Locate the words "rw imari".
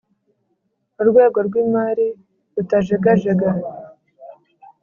1.47-2.07